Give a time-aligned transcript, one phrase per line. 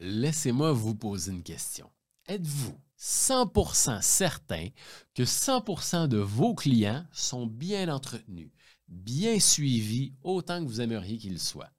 [0.00, 1.90] laissez-moi vous poser une question.
[2.26, 4.68] Êtes-vous 100% certain
[5.14, 8.50] que 100% de vos clients sont bien entretenus,
[8.88, 11.70] bien suivis autant que vous aimeriez qu'ils soient?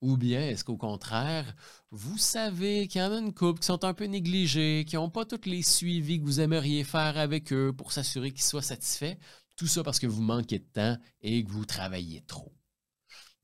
[0.00, 1.56] Ou bien est-ce qu'au contraire,
[1.90, 5.10] vous savez qu'il y en a une couple qui sont un peu négligés, qui n'ont
[5.10, 9.16] pas tous les suivis que vous aimeriez faire avec eux pour s'assurer qu'ils soient satisfaits?
[9.56, 12.52] Tout ça parce que vous manquez de temps et que vous travaillez trop.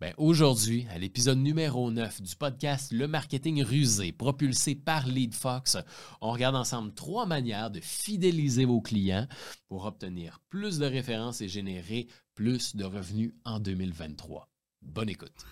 [0.01, 5.77] Ben, aujourd'hui, à l'épisode numéro 9 du podcast Le marketing rusé, propulsé par LeadFox,
[6.21, 9.29] on regarde ensemble trois manières de fidéliser vos clients
[9.69, 14.49] pour obtenir plus de références et générer plus de revenus en 2023.
[14.83, 15.47] Bonne écoute.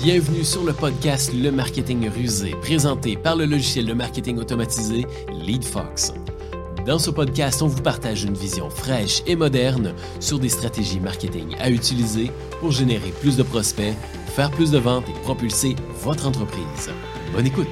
[0.00, 6.12] Bienvenue sur le podcast Le marketing rusé, présenté par le logiciel de marketing automatisé LeadFox.
[6.86, 11.54] Dans ce podcast, on vous partage une vision fraîche et moderne sur des stratégies marketing
[11.60, 13.94] à utiliser pour générer plus de prospects,
[14.26, 16.90] faire plus de ventes et propulser votre entreprise.
[17.32, 17.68] Bonne écoute!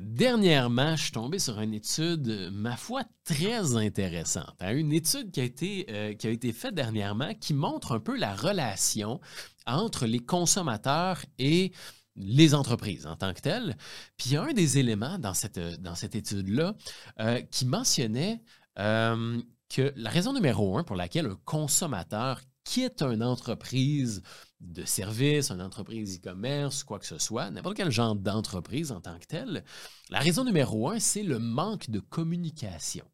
[0.00, 4.56] Dernièrement, je suis tombé sur une étude, ma foi, très intéressante.
[4.58, 4.72] Hein.
[4.72, 8.16] Une étude qui a, été, euh, qui a été faite dernièrement qui montre un peu
[8.16, 9.20] la relation
[9.68, 11.70] entre les consommateurs et
[12.18, 13.76] les entreprises en tant que telles.
[14.16, 16.74] Puis il y a un des éléments dans cette, dans cette étude-là
[17.20, 18.42] euh, qui mentionnait
[18.78, 24.22] euh, que la raison numéro un pour laquelle un consommateur quitte une entreprise
[24.60, 29.18] de service, une entreprise e-commerce, quoi que ce soit, n'importe quel genre d'entreprise en tant
[29.18, 29.64] que telle,
[30.10, 33.04] la raison numéro un, c'est le manque de communication.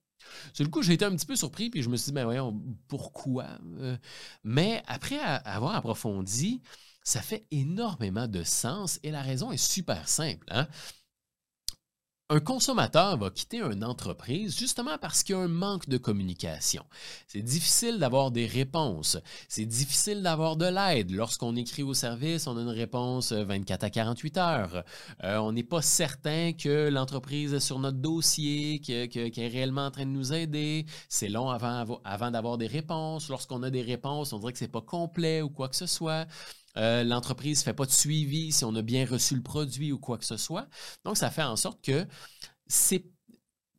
[0.52, 2.24] Sur le coup, j'ai été un petit peu surpris, puis je me suis dit, ben
[2.24, 3.46] voyons, pourquoi?
[3.78, 3.96] Euh,
[4.42, 6.62] mais après avoir approfondi,
[7.04, 10.46] ça fait énormément de sens et la raison est super simple.
[10.50, 10.66] Hein.
[12.30, 16.82] Un consommateur va quitter une entreprise justement parce qu'il y a un manque de communication.
[17.26, 19.18] C'est difficile d'avoir des réponses.
[19.46, 21.10] C'est difficile d'avoir de l'aide.
[21.10, 24.84] Lorsqu'on écrit au service, on a une réponse 24 à 48 heures.
[25.22, 29.90] Euh, on n'est pas certain que l'entreprise est sur notre dossier, qu'elle est réellement en
[29.90, 30.86] train de nous aider.
[31.10, 33.28] C'est long avant, avant d'avoir des réponses.
[33.28, 35.86] Lorsqu'on a des réponses, on dirait que ce n'est pas complet ou quoi que ce
[35.86, 36.26] soit.
[36.76, 39.98] Euh, l'entreprise ne fait pas de suivi si on a bien reçu le produit ou
[39.98, 40.68] quoi que ce soit.
[41.04, 42.06] Donc, ça fait en sorte que
[42.66, 43.04] c'est.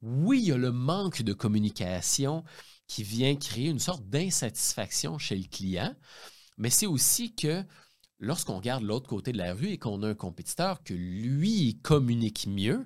[0.01, 2.44] Oui, il y a le manque de communication
[2.88, 5.95] qui vient créer une sorte d'insatisfaction chez le client,
[6.57, 7.63] mais c'est aussi que
[8.19, 12.47] lorsqu'on regarde l'autre côté de la rue et qu'on a un compétiteur que lui communique
[12.47, 12.85] mieux,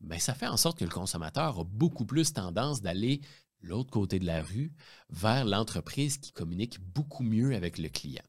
[0.00, 3.20] bien, ça fait en sorte que le consommateur a beaucoup plus tendance d'aller
[3.60, 4.72] l'autre côté de la rue
[5.10, 8.22] vers l'entreprise qui communique beaucoup mieux avec le client.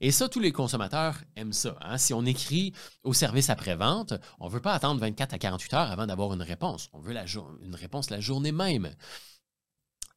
[0.00, 1.76] Et ça, tous les consommateurs aiment ça.
[1.80, 1.98] Hein?
[1.98, 2.72] Si on écrit
[3.02, 6.42] au service après-vente, on ne veut pas attendre 24 à 48 heures avant d'avoir une
[6.42, 6.88] réponse.
[6.92, 7.14] On veut
[7.62, 8.90] une réponse la journée même.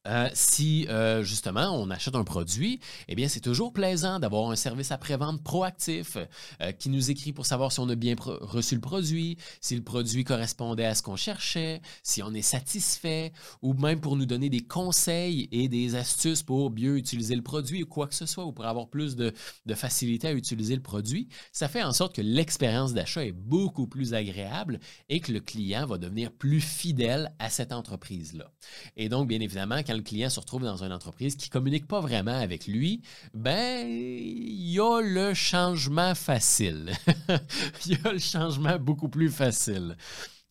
[0.06, 4.56] Euh, si euh, justement on achète un produit, eh bien c'est toujours plaisant d'avoir un
[4.56, 6.16] service après-vente proactif
[6.60, 9.82] euh, qui nous écrit pour savoir si on a bien reçu le produit, si le
[9.82, 14.48] produit correspondait à ce qu'on cherchait, si on est satisfait, ou même pour nous donner
[14.48, 18.44] des conseils et des astuces pour mieux utiliser le produit ou quoi que ce soit,
[18.44, 19.32] ou pour avoir plus de,
[19.66, 21.28] de facilité à utiliser le produit.
[21.52, 24.78] Ça fait en sorte que l'expérience d'achat est beaucoup plus agréable
[25.08, 28.52] et que le client va devenir plus fidèle à cette entreprise-là.
[28.96, 31.86] Et donc, bien évidemment, quand le client se retrouve dans une entreprise qui ne communique
[31.86, 33.02] pas vraiment avec lui,
[33.34, 36.92] ben, il y a le changement facile.
[37.86, 39.96] Il y a le changement beaucoup plus facile.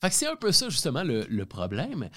[0.01, 2.09] Fait que c'est un peu ça, justement, le, problème.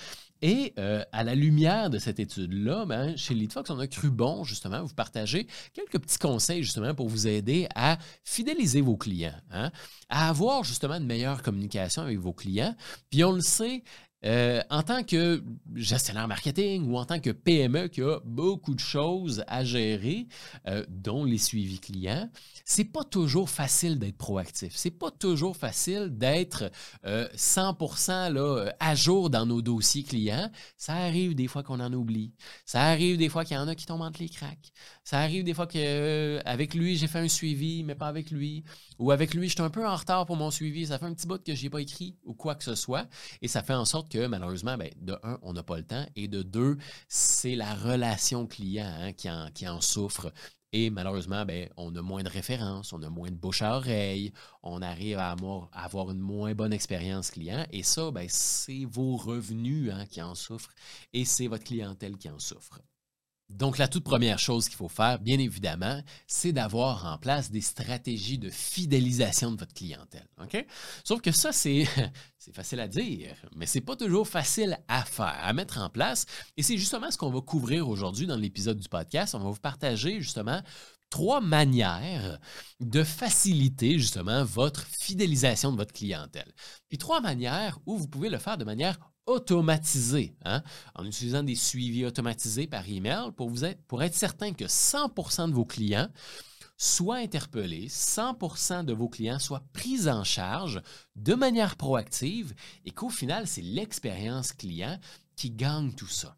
[0.42, 4.44] Et euh, à la lumière de cette étude-là, ben, chez LeadFox, on a cru bon,
[4.44, 9.70] justement, vous partager quelques petits conseils, justement, pour vous aider à fidéliser vos clients, hein,
[10.08, 12.74] à avoir, justement, une meilleure communication avec vos clients.
[13.10, 13.82] Puis on le sait,
[14.24, 15.42] euh, en tant que
[15.78, 20.26] gestionnaire marketing ou en tant que PME qui a beaucoup de choses à gérer,
[20.66, 22.28] euh, dont les suivis clients,
[22.64, 24.72] c'est pas toujours facile d'être proactif.
[24.76, 26.70] C'est pas toujours facile d'être
[27.04, 30.50] 100% euh, là, à jour dans nos dossiers clients.
[30.76, 32.32] Ça arrive des fois qu'on en oublie.
[32.66, 34.72] Ça arrive des fois qu'il y en a qui tombent entre les cracks.
[35.04, 38.64] Ça arrive des fois qu'avec lui, j'ai fait un suivi, mais pas avec lui.
[38.98, 40.86] Ou avec lui, je suis un peu en retard pour mon suivi.
[40.86, 43.06] Ça fait un petit bout que je n'ai pas écrit ou quoi que ce soit.
[43.40, 46.28] Et ça fait en sorte que malheureusement, ben, de un, on n'a le temps, et
[46.28, 46.78] de deux,
[47.08, 50.32] c'est la relation client hein, qui, en, qui, en, souffre.
[50.72, 54.32] Et malheureusement, ben, on a moins de références, on a moins de bouche à oreille,
[54.62, 55.34] on arrive à
[55.72, 57.66] avoir, une moins bonne expérience client.
[57.70, 60.74] Et ça, ben, c'est vos revenus hein, qui en souffrent
[61.12, 62.80] et c'est votre clientèle qui en souffre.
[63.48, 67.62] Donc, la toute première chose qu'il faut faire, bien évidemment, c'est d'avoir en place des
[67.62, 70.26] stratégies de fidélisation de votre clientèle.
[71.02, 71.86] Sauf que ça, c'est,
[72.52, 76.26] facile à dire, mais ce n'est pas toujours facile à faire, à mettre en place.
[76.58, 79.34] Et c'est justement ce qu'on va couvrir aujourd'hui dans l'épisode du podcast.
[79.34, 80.62] On va vous partager justement
[81.10, 82.38] trois manières
[82.80, 86.52] de faciliter justement votre fidélisation de votre clientèle.
[86.88, 88.98] Puis trois manières où vous pouvez le faire de manière
[89.28, 90.62] automatisée, hein,
[90.94, 95.54] en utilisant des suivis automatisés par email pour, être, pour être certain que 100% de
[95.54, 96.08] vos clients
[96.76, 100.80] soient interpellés, 100% de vos clients soient pris en charge
[101.16, 102.54] de manière proactive
[102.84, 104.98] et qu'au final, c'est l'expérience client
[105.36, 106.36] qui gagne tout ça.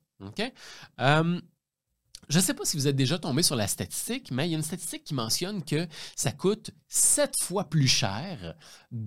[1.01, 1.41] Euh,
[2.29, 4.55] je ne sais pas si vous êtes déjà tombé sur la statistique, mais il y
[4.55, 8.55] a une statistique qui mentionne que ça coûte sept fois plus cher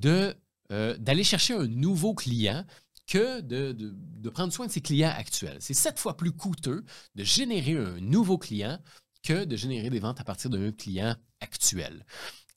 [0.05, 2.65] euh, d'aller chercher un nouveau client
[3.07, 5.57] que de, prendre soin de ses clients actuels.
[5.59, 6.83] C'est sept fois plus coûteux
[7.15, 8.79] de générer un nouveau client
[9.23, 12.05] que de générer des ventes à partir d'un client actuel.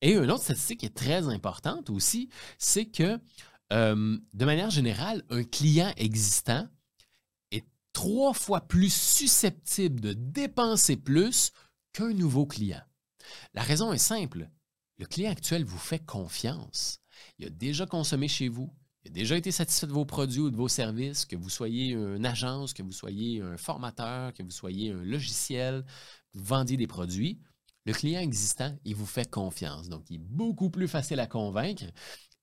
[0.01, 2.29] Et une autre statistique qui est très importante aussi,
[2.59, 3.19] c'est que
[3.73, 6.69] euh, de manière générale, un client existant
[7.97, 11.51] trois fois plus susceptible de dépenser plus
[11.95, 12.83] qu'un nouveau client.
[13.55, 14.51] La raison est simple.
[14.99, 17.01] Le client actuel vous fait confiance.
[17.39, 18.71] Il a déjà consommé chez vous.
[19.11, 22.73] Déjà été satisfait de vos produits ou de vos services, que vous soyez une agence,
[22.73, 25.85] que vous soyez un formateur, que vous soyez un logiciel,
[26.35, 27.41] vous vendiez des produits.
[27.85, 29.89] Le client existant, il vous fait confiance.
[29.89, 31.85] Donc, il est beaucoup plus facile à convaincre.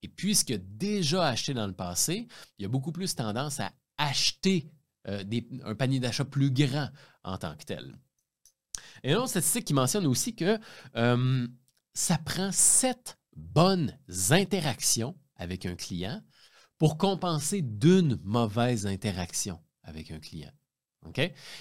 [0.01, 2.27] Et puisqu'il a déjà acheté dans le passé,
[2.57, 4.71] il a beaucoup plus tendance à acheter
[5.07, 5.23] euh,
[5.63, 6.89] un panier d'achat plus grand
[7.23, 7.97] en tant que tel.
[9.03, 10.57] Et une autre statistique qui mentionne aussi que
[10.95, 11.47] euh,
[11.93, 13.97] ça prend sept bonnes
[14.29, 16.21] interactions avec un client
[16.83, 20.51] pour compenser d'une mauvaise interaction avec un client.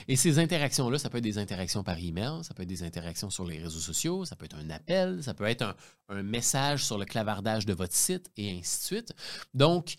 [0.08, 3.30] Et ces interactions-là, ça peut être des interactions par email, ça peut être des interactions
[3.30, 5.76] sur les réseaux sociaux, ça peut être un appel, ça peut être
[6.08, 9.14] un, message sur le clavardage de votre site et ainsi de suite.
[9.54, 9.94] Donc,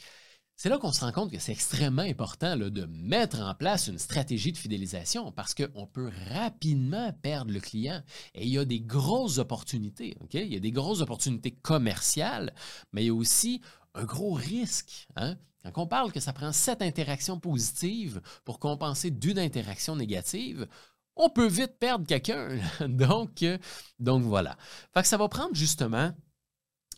[0.57, 3.99] c'est là qu'on se rend compte que c'est extrêmement important de mettre en place une
[3.99, 8.01] stratégie de fidélisation parce qu'on peut rapidement perdre le client.
[8.35, 10.17] Et il y a des grosses opportunités.
[10.33, 12.53] Il y a des grosses opportunités commerciales,
[12.91, 13.61] mais il y a aussi
[13.93, 15.07] un gros risque.
[15.15, 15.37] Hein?
[15.71, 20.67] Quand on parle que ça prend sept interactions positives pour compenser d'une interaction négative,
[21.15, 22.59] on peut vite perdre quelqu'un.
[22.87, 23.57] donc, euh,
[23.99, 24.57] donc voilà.
[24.93, 26.11] Fait ça va prendre justement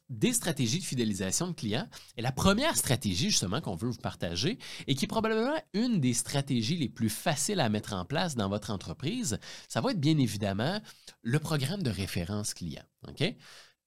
[0.09, 1.87] des stratégies de fidélisation de clients.
[2.15, 6.13] Et la première stratégie, justement, qu'on veut vous partager, et qui est probablement une des
[6.13, 10.17] stratégies les plus faciles à mettre en place dans votre entreprise, ça va être bien
[10.17, 10.79] évidemment
[11.23, 12.83] le programme de référence client.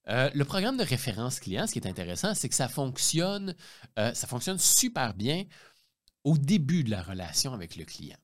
[0.08, 3.54] Euh, le programme de référence client, ce qui est intéressant, c'est que ça fonctionne,
[3.98, 5.44] euh, ça fonctionne super bien
[6.24, 8.16] au début de la relation avec le client.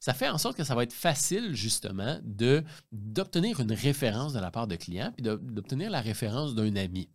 [0.00, 2.18] Ça fait en sorte que ça va être facile, justement,
[2.90, 7.10] d'obtenir une référence de la part de client, puis d'obtenir la référence d'un ami.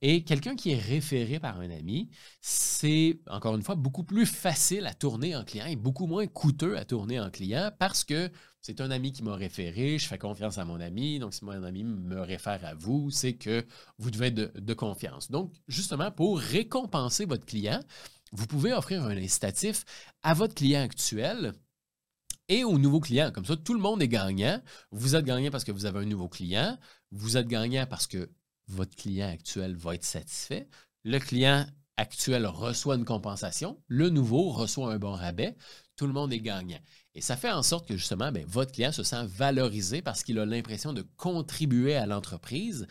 [0.00, 2.10] Et quelqu'un qui est référé par un ami,
[2.40, 6.76] c'est, encore une fois, beaucoup plus facile à tourner en client et beaucoup moins coûteux
[6.76, 8.30] à tourner en client parce que
[8.60, 11.62] c'est un ami qui m'a référé, je fais confiance à mon ami, donc si mon
[11.62, 13.66] ami me réfère à vous, c'est que
[13.98, 15.30] vous devez être de confiance.
[15.30, 17.80] Donc, justement, pour récompenser votre client,
[18.32, 19.84] vous pouvez offrir un incitatif
[20.22, 21.52] à votre client actuel
[22.48, 23.30] et aux nouveaux clients.
[23.32, 24.60] Comme ça, tout le monde est gagnant.
[24.90, 26.78] Vous êtes gagnant parce que vous avez un nouveau client.
[27.10, 28.30] Vous êtes gagnant parce que
[28.68, 30.68] votre client actuel va être satisfait.
[31.04, 31.66] Le client
[31.96, 33.80] actuel reçoit une compensation.
[33.88, 35.56] Le nouveau reçoit un bon rabais.
[35.96, 36.80] Tout le monde est gagnant.
[37.14, 40.38] Et ça fait en sorte que justement, bien, votre client se sent valorisé parce qu'il
[40.38, 42.86] a l'impression de contribuer à l'entreprise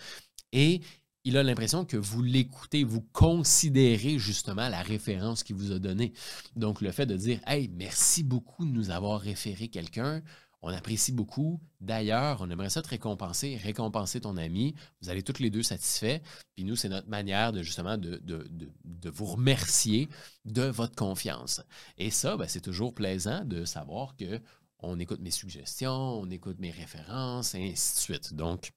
[0.53, 0.81] et
[1.25, 6.13] il a l'impression que vous l'écoutez, vous considérez justement la référence qu'il vous a donnée.
[6.55, 10.21] Donc, le fait de dire Hey, merci beaucoup de nous avoir référé quelqu'un,
[10.63, 11.59] on apprécie beaucoup.
[11.81, 14.73] D'ailleurs, on aimerait ça te récompenser, récompenser ton ami.
[15.01, 16.19] Vous allez tous les deux satisfaits.
[16.55, 20.07] Puis nous, c'est notre manière de justement de, de, vous remercier
[20.45, 21.61] de votre confiance.
[21.97, 24.39] Et ça, ben, c'est toujours plaisant de savoir que
[24.79, 28.33] on écoute mes suggestions, on écoute mes références, et ainsi de suite.
[28.33, 28.71] Donc,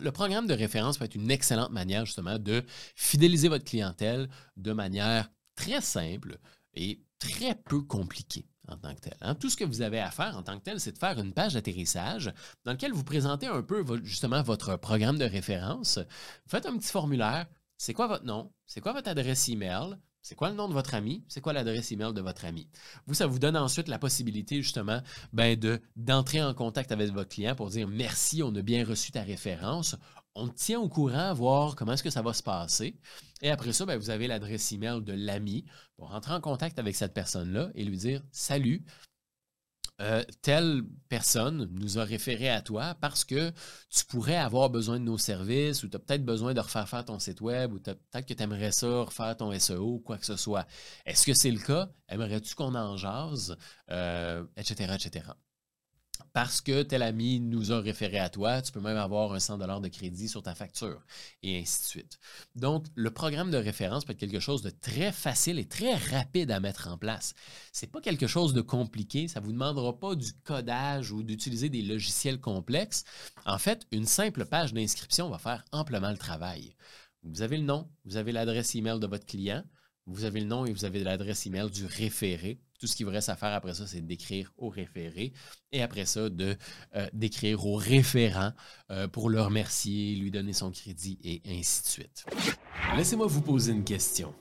[0.00, 2.64] le programme de référence peut être une excellente manière justement de
[2.96, 6.38] fidéliser votre clientèle de manière très simple
[6.74, 9.16] et très peu compliquée en tant que tel.
[9.20, 9.34] Hein.
[9.34, 11.32] Tout ce que vous avez à faire en tant que tel, c'est de faire une
[11.32, 12.32] page d'atterrissage
[12.64, 15.98] dans laquelle vous présentez un peu justement votre programme de référence.
[16.46, 17.46] Faites un petit formulaire.
[17.78, 18.52] C'est quoi votre nom?
[18.66, 19.96] C'est quoi votre adresse email?
[20.26, 21.24] C'est quoi le nom de votre ami?
[21.28, 22.68] C'est quoi l'adresse email de votre ami?
[23.06, 25.00] Vous, ça vous donne ensuite la possibilité justement
[25.32, 29.12] ben, de, d'entrer en contact avec votre client pour dire merci, on a bien reçu
[29.12, 29.94] ta référence.
[30.38, 32.98] On tient au courant, voir comment est-ce que ça va se passer.
[33.40, 35.64] Et après ça, ben, vous avez l'adresse email de l'ami
[35.96, 38.84] pour rentrer en contact avec cette personne-là et lui dire Salut,
[40.02, 43.50] euh, telle personne nous a référé à toi parce que
[43.88, 47.06] tu pourrais avoir besoin de nos services ou tu as peut-être besoin de refaire faire
[47.06, 50.26] ton site web ou peut-être que tu aimerais ça refaire ton SEO ou quoi que
[50.26, 50.66] ce soit.
[51.06, 51.88] Est-ce que c'est le cas?
[52.08, 53.56] Aimerais-tu qu'on en jase?
[53.90, 55.30] Euh, etc., etc.
[56.32, 59.58] parce que tel ami nous a référé à toi, tu peux même avoir un 100
[59.58, 61.04] de crédit sur ta facture,
[61.42, 62.18] et ainsi de suite.
[62.54, 66.50] Donc, le programme de référence peut être quelque chose de très facile et très rapide
[66.50, 67.34] à mettre en place.
[67.72, 71.22] Ce n'est pas quelque chose de compliqué, ça ne vous demandera pas du codage ou
[71.22, 73.04] d'utiliser des logiciels complexes.
[73.44, 76.74] En fait, une simple page d'inscription va faire amplement le travail.
[77.22, 79.64] Vous avez le nom, vous avez l'adresse email de votre client,
[80.06, 82.60] vous avez le nom et vous avez l'adresse email du référé.
[82.78, 85.32] Tout ce qu'il vous reste à faire après ça, c'est d'écrire au référé
[85.72, 86.56] et après ça, de
[86.94, 88.52] euh, d'écrire au référent
[88.90, 92.24] euh, pour le remercier, lui donner son crédit et ainsi de suite.
[92.96, 94.34] Laissez-moi vous poser une question.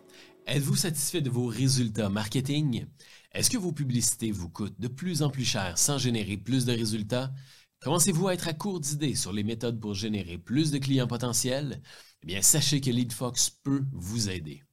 [0.47, 2.85] Êtes-vous satisfait de vos résultats marketing?
[3.31, 6.71] Est-ce que vos publicités vous coûtent de plus en plus cher sans générer plus de
[6.71, 7.33] résultats?
[7.81, 11.81] Commencez-vous à être à court d'idées sur les méthodes pour générer plus de clients potentiels?
[12.23, 14.63] Eh bien, sachez que LeadFox peut vous aider.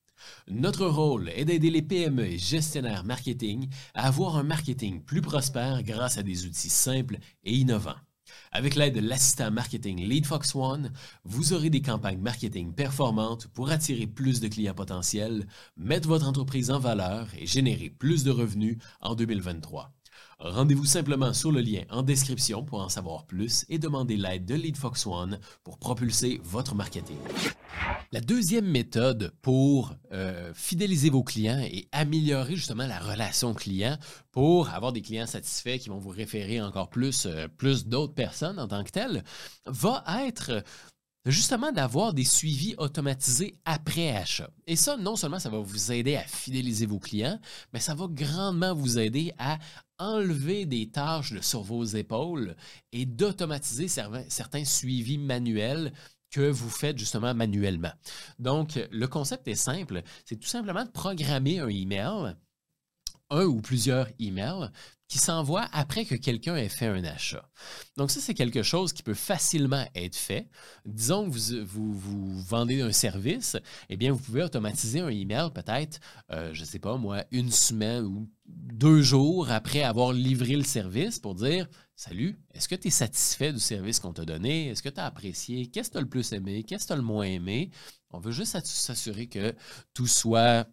[0.49, 5.83] Notre rôle est d'aider les PME et gestionnaires marketing à avoir un marketing plus prospère
[5.83, 7.97] grâce à des outils simples et innovants.
[8.51, 10.93] Avec l'aide de l'assistant marketing LeadFox One,
[11.25, 16.71] vous aurez des campagnes marketing performantes pour attirer plus de clients potentiels, mettre votre entreprise
[16.71, 19.93] en valeur et générer plus de revenus en 2023.
[20.45, 24.57] Rendez-vous simplement sur le lien en description pour en savoir plus et demander l'aide de
[24.57, 27.17] LeadFox One pour propulser votre marketing.
[28.11, 33.97] La deuxième méthode pour euh, fidéliser vos clients et améliorer justement la relation client
[34.33, 38.59] pour avoir des clients satisfaits qui vont vous référer encore plus, euh, plus d'autres personnes
[38.59, 39.23] en tant que telles,
[39.67, 40.65] va être
[41.27, 44.51] justement d'avoir des suivis automatisés après achat.
[44.67, 47.39] Et ça, non seulement ça va vous aider à fidéliser vos clients,
[47.73, 49.59] mais ça va grandement vous aider à
[49.99, 52.57] enlever des tâches sur vos épaules
[52.91, 55.93] et d'automatiser certains suivis manuels
[56.31, 57.93] que vous faites justement manuellement.
[58.39, 62.35] Donc, le concept est simple, c'est tout simplement de programmer un email,
[63.31, 64.71] un ou plusieurs emails
[65.13, 67.47] qui s'envoient après que quelqu'un ait fait un achat.
[67.99, 70.49] Donc ça, c'est quelque chose qui peut facilement être fait.
[70.87, 73.59] Disons que vous, vous, vendez un service,
[73.91, 76.01] eh bien, vous pouvez automatiser un email peut-être,
[76.31, 80.65] euh, je ne sais pas moi, une semaine ou deux jours après avoir livré le
[80.65, 84.69] service pour dire Salut, est-ce que tu es satisfait du service qu'on t'a donné?
[84.69, 85.67] Est-ce que tu as apprécié?
[85.67, 86.65] Qu'est-ce que tu as le plus aimé?
[86.65, 87.71] Qu'est-ce que tu as le moins aimé?
[88.13, 89.55] On veut juste s'assurer que
[89.93, 90.67] tout soit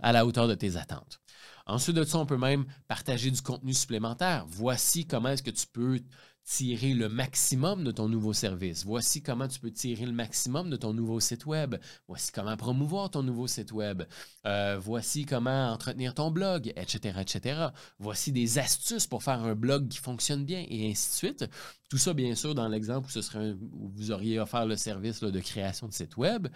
[0.00, 1.20] à la hauteur de tes attentes.
[1.66, 4.44] Ensuite de ça, on peut même partager du contenu supplémentaire.
[4.48, 6.00] Voici comment est-ce que tu peux
[6.44, 8.84] tirer le maximum de ton nouveau service.
[8.84, 11.76] Voici comment tu peux tirer le maximum de ton nouveau site web.
[12.06, 14.02] Voici comment promouvoir ton nouveau site web.
[14.46, 17.68] Euh, voici comment entretenir ton blog, etc., etc.
[17.98, 21.44] Voici des astuces pour faire un blog qui fonctionne bien et ainsi de suite.
[21.88, 25.92] Tout ça, bien sûr, dans l'exemple où, vous auriez offert le service de création de
[25.92, 26.48] site web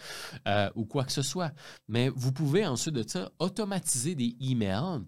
[0.46, 1.52] euh, ou quoi que ce soit.
[1.88, 5.00] Mais vous pouvez ensuite de ça automatiser des emails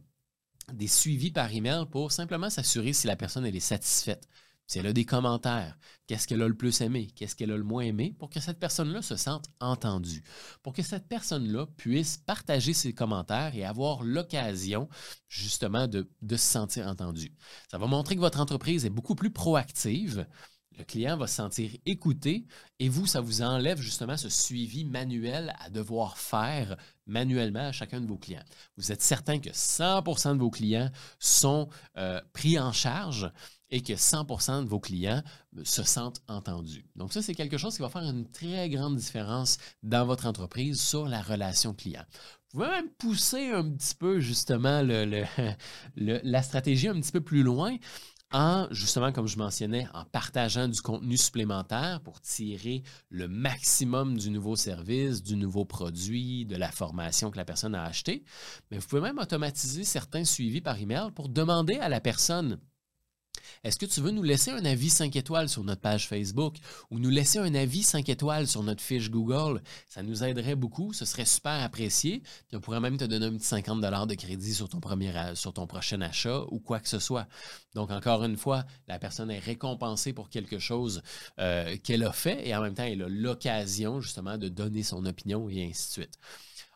[0.73, 4.29] des suivis par email pour simplement s'assurer si la personne est satisfaite
[4.71, 7.65] si elle a des commentaires, qu'est-ce qu'elle a le plus aimé, qu'est-ce qu'elle a le
[7.65, 10.23] moins aimé, pour que cette personne-là se sente entendue,
[10.62, 14.89] pour que cette personne-là puisse partager ses commentaires et avoir l'occasion
[15.27, 17.35] justement de, se sentir entendue.
[17.69, 20.25] Ça va montrer que votre entreprise est beaucoup plus proactive.
[20.79, 22.47] Le client va se sentir écouté
[22.79, 28.00] et vous, ça vous enlève justement ce suivi manuel à devoir faire manuellement à chacun
[28.00, 28.45] de vos clients.
[28.77, 33.33] Vous êtes certain que 100% de vos clients sont euh, pris en charge
[33.71, 35.23] et que 100% de vos clients
[35.65, 36.85] se sentent entendus.
[36.97, 40.81] Donc ça, c'est quelque chose qui va faire une très grande différence dans votre entreprise
[40.81, 42.05] sur la relation client.
[42.53, 44.83] Vous pouvez même pousser un petit peu justement
[45.97, 47.77] la stratégie un petit peu plus loin
[48.33, 54.31] en, justement, comme je mentionnais, en partageant du contenu supplémentaire pour tirer le maximum du
[54.31, 58.25] nouveau service, du nouveau produit, de la formation que la personne a acheté.
[58.71, 62.61] Mais vous pouvez même automatiser certains suivis par email pour demander à la personne
[63.65, 66.57] est-ce que tu veux nous laisser un avis 5 étoiles sur notre page Facebook
[66.91, 69.63] ou nous laisser un avis 5 étoiles sur notre fiche Google?
[69.89, 72.23] Ça nous aiderait beaucoup, ce serait super apprécié.
[72.49, 75.53] Puis on pourrait même te donner un petit 50 de crédit sur ton, premier, sur
[75.53, 77.27] ton prochain achat ou quoi que ce soit.
[77.75, 81.03] Donc, encore une fois, la personne est récompensée pour quelque chose
[81.39, 85.05] euh, qu'elle a fait et en même temps, elle a l'occasion justement de donner son
[85.07, 86.19] opinion et ainsi de suite.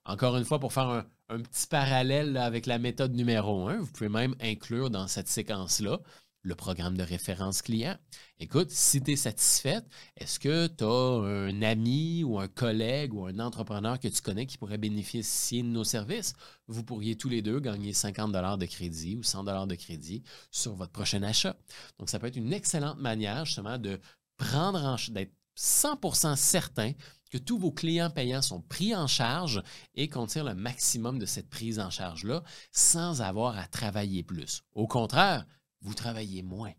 [0.06, 4.11] Encore une fois, pour faire un, petit parallèle avec la méthode numéro 1, vous pouvez
[4.11, 5.99] même inclure dans cette séquence-là
[6.44, 7.96] le programme de référence client.
[8.38, 9.84] Écoute, si tu es satisfaite,
[10.16, 14.46] est-ce que tu as un ami ou un collègue ou un entrepreneur que tu connais
[14.46, 16.34] qui pourrait bénéficier de nos services?
[16.68, 20.92] Vous pourriez tous les deux gagner 50 de crédit ou 100 de crédit sur votre
[20.92, 21.56] prochain achat.
[21.98, 23.98] Donc, ça peut être une excellente manière justement de
[24.36, 26.92] prendre en d'être 100% certain
[27.30, 29.62] que tous vos clients payants sont pris en charge
[29.94, 34.62] et qu'on tire le maximum de cette prise en charge-là sans avoir à travailler plus.
[34.74, 35.46] Au contraire,
[35.84, 36.72] vous travaillez moins.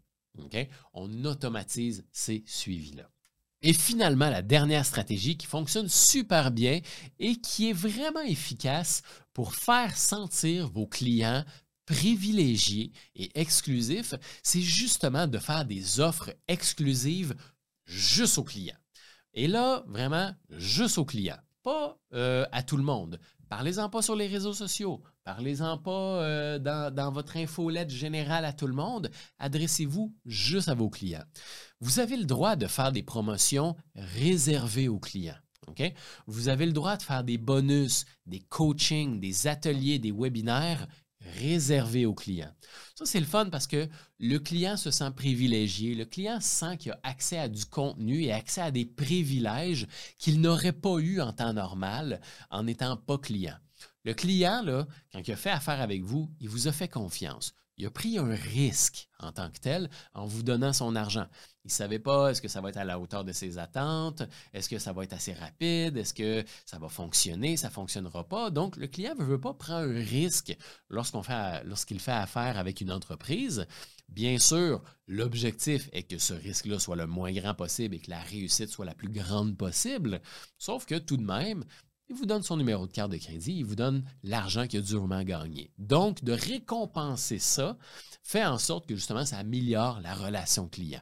[0.93, 3.09] On automatise ces suivis-là.
[3.62, 6.81] Et finalement, la dernière stratégie qui fonctionne super bien
[7.19, 9.01] et qui est vraiment efficace
[9.33, 11.43] pour faire sentir vos clients
[11.85, 17.35] privilégiés et exclusifs, c'est justement de faire des offres exclusives
[17.85, 18.77] juste aux clients.
[19.33, 23.19] Et là, vraiment, juste aux clients, pas euh, à tout le monde.
[23.55, 25.01] Parlez-en pas sur les réseaux sociaux.
[25.24, 29.09] Parlez-en pas euh, dans, votre infolette générale à tout le monde.
[29.39, 31.24] Adressez-vous juste à vos clients.
[31.79, 35.38] Vous avez le droit de faire des promotions réservées aux clients.
[36.27, 40.85] Vous avez le droit de faire des bonus, des coachings, des ateliers, des webinaires
[41.39, 42.53] réservés aux clients.
[42.96, 43.88] Ça, c'est le fun parce que
[44.20, 45.96] le client se sent privilégié.
[45.96, 50.41] Le client sent qu'il a accès à du contenu et accès à des privilèges qu'il
[50.41, 53.58] n'aurait pas eu en temps normal en n'étant pas client.
[54.03, 57.53] Le client, là, quand il a fait affaire avec vous, il vous a fait confiance.
[57.77, 61.27] Il a pris un risque en tant que tel en vous donnant son argent.
[61.65, 64.22] Il ne savait pas est-ce que ça va être à la hauteur de ses attentes,
[64.53, 68.24] est-ce que ça va être assez rapide, est-ce que ça va fonctionner, ça ne fonctionnera
[68.27, 68.51] pas.
[68.51, 70.55] Donc, le client ne veut pas prendre un risque
[70.89, 73.65] lorsqu'il fait, affaire avec une entreprise.
[74.10, 78.19] Bien sûr, l'objectif est que ce risque-là soit le moins grand possible et que la
[78.19, 80.22] réussite soit la plus grande possible.
[80.60, 81.65] Sauf que tout de même,
[82.09, 84.83] il vous donne son numéro de carte de crédit, il vous donne l'argent qu'il a
[84.83, 85.71] durement gagné.
[85.77, 87.77] Donc, de récompenser ça
[88.24, 91.01] fait en sorte que justement, ça améliore la relation client.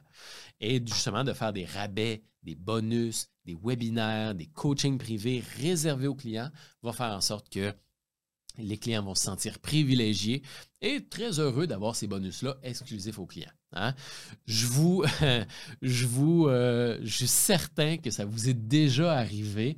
[0.60, 6.14] Et justement, de faire des rabais, des bonus, des webinaires, des coachings privés réservés aux
[6.14, 6.50] clients
[6.82, 7.74] va faire en sorte que
[8.58, 10.42] les clients vont se sentir privilégiés
[10.80, 13.50] et très heureux d'avoir ces bonus-là exclusifs aux clients.
[13.72, 13.94] Hein.
[14.46, 15.04] Je vous,
[15.82, 19.76] je vous, euh, je suis certain que ça vous est déjà arrivé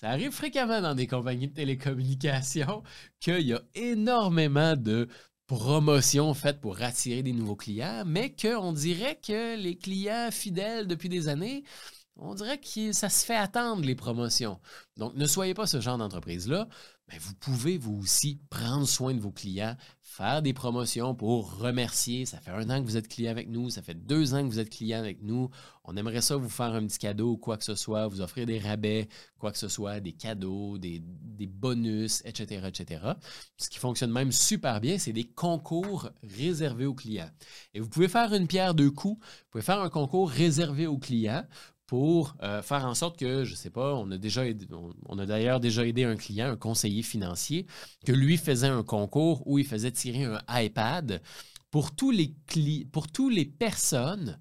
[0.00, 2.84] ça arrive fréquemment dans des compagnies de télécommunications
[3.20, 5.08] qu'il y a énormément de
[5.48, 11.08] promotions faites pour attirer des nouveaux clients, mais qu'on dirait que les clients fidèles depuis
[11.08, 11.64] des années,
[12.14, 14.60] on dirait que ça se fait attendre les promotions.
[14.96, 16.68] Donc, ne soyez pas ce genre d'entreprise-là.
[17.10, 19.76] Mais vous pouvez vous aussi prendre soin de vos clients,
[20.18, 22.26] faire des promotions pour remercier.
[22.26, 24.48] Ça fait un an que vous êtes client avec nous, ça fait deux ans que
[24.48, 25.48] vous êtes client avec nous.
[25.84, 28.58] On aimerait ça vous faire un petit cadeau, quoi que ce soit, vous offrir des
[28.58, 33.12] rabais, quoi que ce soit, des cadeaux, des, des bonus, etc., etc.
[33.56, 37.30] Ce qui fonctionne même super bien, c'est des concours réservés aux clients.
[37.72, 39.24] Et vous pouvez faire une pierre deux coups.
[39.24, 41.44] Vous pouvez faire un concours réservé aux clients
[41.88, 44.44] pour euh, faire en sorte que, je ne sais pas, on a déjà
[45.26, 47.66] d'ailleurs déjà aidé un client, un conseiller financier,
[48.04, 51.22] que lui faisait un concours où il faisait tirer un iPad
[51.70, 52.34] pour tous les,
[52.92, 54.38] pour tous les personnes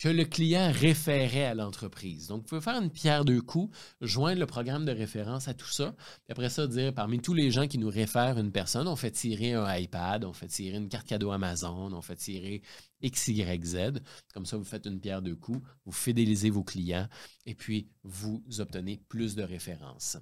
[0.00, 2.28] que le client référait à l'entreprise.
[2.28, 5.68] Donc, vous pouvez faire une pierre deux coups, joindre le programme de référence à tout
[5.68, 8.96] ça, puis après ça, dire parmi tous les gens qui nous réfèrent une personne, on
[8.96, 12.62] fait tirer un iPad, on fait tirer une carte cadeau Amazon, on fait tirer
[13.04, 14.00] XYZ.
[14.32, 17.08] Comme ça, vous faites une pierre deux coups, vous fidélisez vos clients
[17.44, 20.16] et puis vous obtenez plus de références.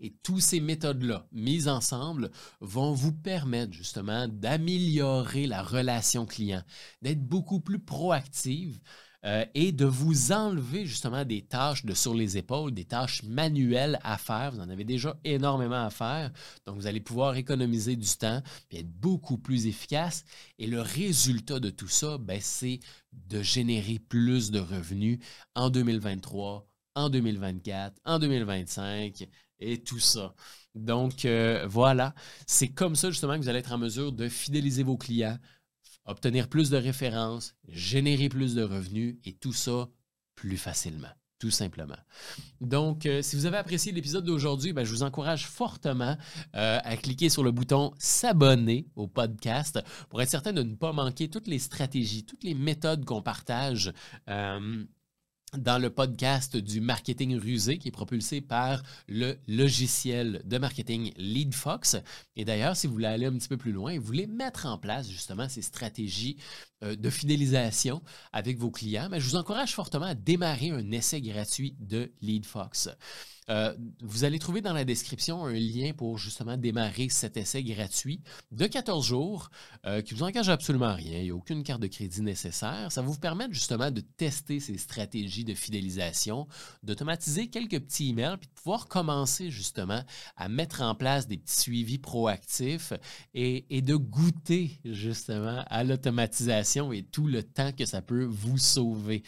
[0.00, 2.30] Et toutes ces méthodes-là, mises ensemble,
[2.60, 6.62] vont vous permettre justement d'améliorer la relation client,
[7.02, 8.80] d'être beaucoup plus proactive
[9.24, 13.98] euh, et de vous enlever justement des tâches de sur les épaules, des tâches manuelles
[14.02, 14.52] à faire.
[14.52, 16.30] Vous en avez déjà énormément à faire.
[16.66, 20.24] Donc, vous allez pouvoir économiser du temps et être beaucoup plus efficace.
[20.58, 22.80] Et le résultat de tout ça, ben, c'est
[23.12, 25.20] de générer plus de revenus
[25.54, 29.26] en 2023, en 2024, en 2025
[29.58, 30.34] et tout ça.
[30.74, 32.14] Donc euh, voilà,
[32.46, 35.38] c'est comme ça justement que vous allez être en mesure de fidéliser vos clients,
[36.04, 39.88] obtenir plus de références, générer plus de revenus et tout ça
[40.34, 41.12] plus facilement
[41.44, 41.98] tout simplement.
[42.62, 46.16] Donc, euh, si vous avez apprécié l'épisode d'aujourd'hui, ben, je vous encourage fortement
[46.56, 50.94] euh, à cliquer sur le bouton s'abonner au podcast pour être certain de ne pas
[50.94, 53.92] manquer toutes les stratégies, toutes les méthodes qu'on partage
[55.58, 61.96] dans le podcast du marketing rusé qui est propulsé par le logiciel de marketing LeadFox.
[62.36, 64.78] Et d'ailleurs, si vous voulez aller un petit peu plus loin, vous voulez mettre en
[64.78, 66.36] place justement ces stratégies
[66.82, 71.20] euh, de fidélisation avec vos clients, mais je vous encourage fortement à démarrer un essai
[71.20, 72.90] gratuit de LeadFox.
[73.50, 78.20] Euh, vous allez trouver dans la description un lien pour justement démarrer cet essai gratuit
[78.52, 79.50] de 14 jours
[79.86, 81.18] euh, qui ne vous engage absolument rien.
[81.18, 82.90] Il n'y a aucune carte de crédit nécessaire.
[82.90, 86.46] Ça va vous permettre justement de tester ces stratégies de fidélisation,
[86.82, 90.02] d'automatiser quelques petits emails, puis de pouvoir commencer justement
[90.36, 92.92] à mettre en place des petits suivis proactifs
[93.34, 99.22] et de goûter justement à l'automatisation et tout le temps que ça peut vous sauver.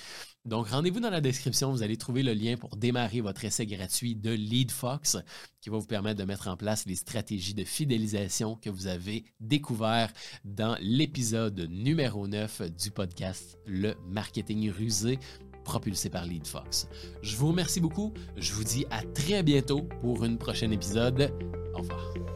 [0.46, 1.72] Donc, rendez-vous dans la description.
[1.72, 5.18] Vous allez trouver le lien pour démarrer votre essai gratuit de LeadFox
[5.60, 9.24] qui va vous permettre de mettre en place les stratégies de fidélisation que vous avez
[9.40, 10.12] découvert
[10.44, 15.18] dans l'épisode numéro 9 du podcast Le Marketing rusé
[15.64, 16.86] propulsé par LeadFox.
[17.22, 18.14] Je vous remercie beaucoup.
[18.36, 21.32] Je vous dis à très bientôt pour un prochain épisode.
[21.74, 22.35] Au revoir.